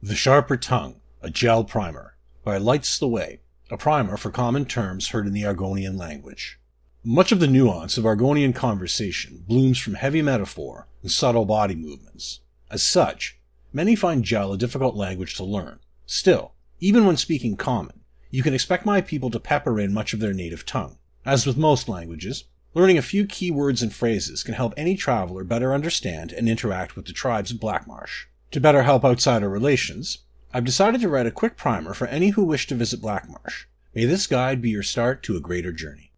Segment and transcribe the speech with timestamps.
[0.00, 5.08] The Sharper Tongue, a Jel Primer, by Lights the Way, a primer for common terms
[5.08, 6.60] heard in the Argonian language.
[7.02, 12.38] Much of the nuance of Argonian conversation blooms from heavy metaphor and subtle body movements.
[12.70, 13.40] As such,
[13.72, 15.80] many find Jel a difficult language to learn.
[16.06, 20.20] Still, even when speaking common, you can expect my people to pepper in much of
[20.20, 20.98] their native tongue.
[21.26, 25.42] As with most languages, learning a few key words and phrases can help any traveler
[25.42, 28.26] better understand and interact with the tribes of Blackmarsh.
[28.50, 30.18] To better help outsider relations,
[30.54, 33.64] I've decided to write a quick primer for any who wish to visit Blackmarsh.
[33.94, 36.12] May this guide be your start to a greater journey.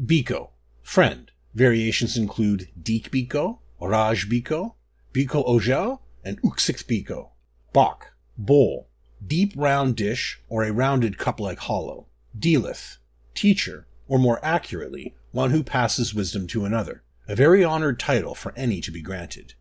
[0.00, 0.50] Biko,
[0.82, 1.30] friend.
[1.54, 4.74] Variations include Deek Biko, Raj Biko,
[5.12, 7.30] Biko Ojel, and Uxith Biko.
[7.72, 8.88] Bok, bowl,
[9.26, 12.06] deep round dish or a rounded cup-like hollow.
[12.38, 12.98] Dealith,
[13.34, 17.02] teacher, or more accurately, one who passes wisdom to another.
[17.28, 19.54] A very honored title for any to be granted.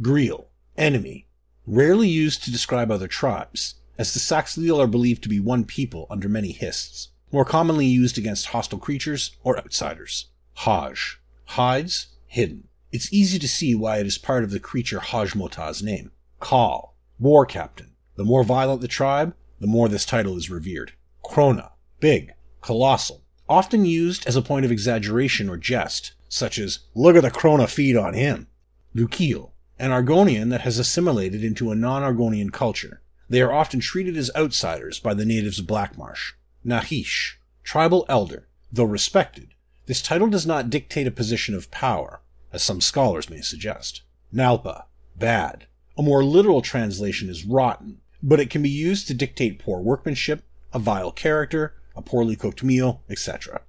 [0.00, 1.26] Greel, enemy,
[1.70, 6.08] rarely used to describe other tribes, as the Saxhleel are believed to be one people
[6.10, 10.26] under many hists, more commonly used against hostile creatures or outsiders.
[10.54, 12.66] Haj, hides, hidden.
[12.90, 16.10] It's easy to see why it is part of the creature Hajmota's name.
[16.42, 17.92] Kal, war captain.
[18.16, 20.94] The more violent the tribe, the more this title is revered.
[21.24, 27.14] Krona, big, colossal, often used as a point of exaggeration or jest, such as, look
[27.14, 28.48] at the Krona feed on him.
[28.94, 33.00] Lukiul, an Argonian that has assimilated into a non-Argonian culture.
[33.30, 36.32] They are often treated as outsiders by the natives of Blackmarsh.
[36.64, 39.54] Nahish, tribal elder, though respected,
[39.86, 42.20] this title does not dictate a position of power,
[42.52, 44.02] as some scholars may suggest.
[44.34, 44.84] Nalpa,
[45.16, 45.66] bad.
[45.96, 50.42] A more literal translation is rotten, but it can be used to dictate poor workmanship,
[50.74, 53.62] a vile character, a poorly cooked meal, etc.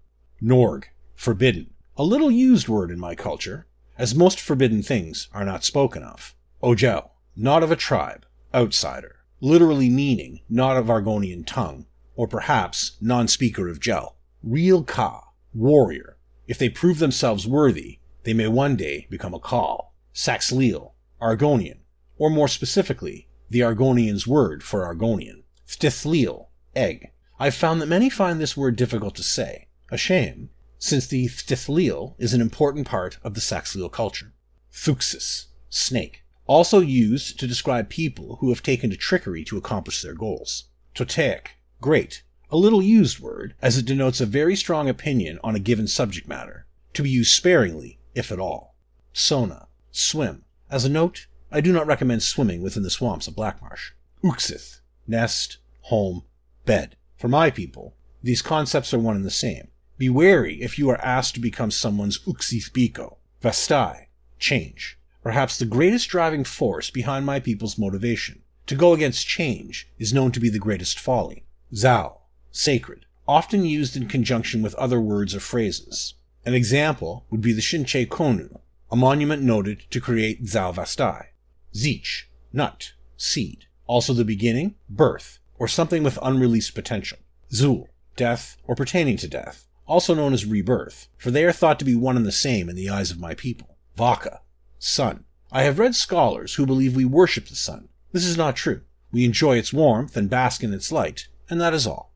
[0.43, 1.73] Norg, forbidden.
[1.95, 3.65] A little used word in my culture,
[4.01, 6.33] as most forbidden things are not spoken of.
[6.63, 11.85] Ojel, not of a tribe, outsider, literally meaning not of Argonian tongue,
[12.15, 14.15] or perhaps non-speaker of Jel.
[14.41, 16.17] Real Ka, warrior.
[16.47, 19.93] If they prove themselves worthy, they may one day become a Kal.
[20.15, 21.81] Saxhleel, Argonian,
[22.17, 25.43] or more specifically, the Argonian's word for Argonian.
[25.67, 27.11] Stithleel, egg.
[27.39, 29.67] I've found that many find this word difficult to say.
[29.91, 30.49] A shame,
[30.83, 34.33] since the Stithleel is an important part of the Saxhleel culture.
[34.73, 40.15] Thuxis, snake, also used to describe people who have taken to trickery to accomplish their
[40.15, 40.65] goals.
[40.95, 41.49] Totaic,
[41.81, 45.85] great, a little used word, as it denotes a very strong opinion on a given
[45.87, 46.65] subject matter,
[46.95, 48.75] to be used sparingly, if at all.
[49.13, 50.45] Sona, swim.
[50.71, 53.91] As a note, I do not recommend swimming within the swamps of Blackmarsh.
[54.23, 56.23] Uxith, nest, home,
[56.65, 56.95] bed.
[57.17, 57.93] For my people,
[58.23, 59.67] these concepts are one and the same.
[60.01, 63.17] Be wary if you are asked to become someone's Uxith Biko.
[63.39, 64.07] Vastai,
[64.39, 64.97] change.
[65.21, 68.41] Perhaps the greatest driving force behind my people's motivation.
[68.65, 71.45] To go against change is known to be the greatest folly.
[71.75, 76.15] Zal, sacred, often used in conjunction with other words or phrases.
[76.47, 78.59] An example would be the Shinche Konu,
[78.91, 81.27] a monument noted to create Zal Vastai.
[81.75, 83.65] Zeech, nut, seed.
[83.85, 87.19] Also the beginning, birth, or something with unreleased potential.
[87.53, 87.85] Zul,
[88.15, 91.95] death or pertaining to death also known as rebirth, for they are thought to be
[91.95, 93.77] one and the same in the eyes of my people.
[93.95, 94.41] Vaka,
[94.79, 95.25] sun.
[95.51, 97.89] I have read scholars who believe we worship the sun.
[98.11, 98.81] This is not true.
[99.11, 102.10] We enjoy its warmth and bask in its light, and that is all.